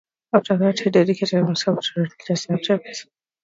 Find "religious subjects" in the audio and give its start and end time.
2.01-3.05